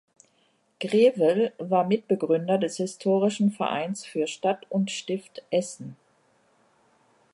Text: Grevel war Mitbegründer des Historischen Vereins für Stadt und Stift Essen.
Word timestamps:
Grevel 0.79 1.53
war 1.59 1.83
Mitbegründer 1.85 2.57
des 2.57 2.77
Historischen 2.77 3.51
Vereins 3.51 4.03
für 4.03 4.25
Stadt 4.25 4.65
und 4.71 4.89
Stift 4.89 5.43
Essen. 5.51 5.95